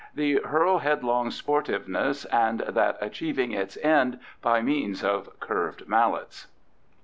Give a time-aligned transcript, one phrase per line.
[0.15, 6.47] The hurl headlong sportiveness and that achieving its end by means of curved mallets.